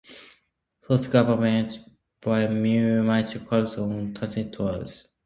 Those 0.89 1.05
governed 1.05 1.79
by 2.21 2.39
a 2.41 2.49
municipal 2.49 3.47
council 3.47 3.93
are 4.07 4.11
termed 4.11 4.51
towns. 4.51 5.05